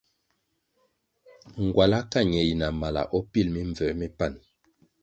Ngwala 1.63 1.97
ka 2.11 2.19
ñe 2.31 2.41
yi 2.47 2.53
na 2.61 2.67
mala 2.79 3.01
o 3.17 3.19
pil 3.31 3.47
mimbvū 3.55 3.87
mi 3.99 4.07
pan. 4.17 4.33